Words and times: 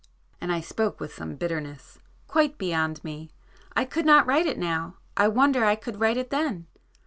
And 0.41 0.51
I 0.51 0.61
spoke 0.61 0.99
with 0.99 1.13
some 1.13 1.35
bitterness. 1.35 1.99
"Quite 2.27 2.57
beyond 2.57 3.03
me. 3.03 3.29
I 3.75 3.85
could 3.85 4.03
not 4.07 4.25
write 4.25 4.47
it 4.47 4.57
now,—I 4.57 5.27
wonder 5.27 5.63
I 5.63 5.75
could 5.75 5.99
write 5.99 6.17
it 6.17 6.31
then. 6.31 6.65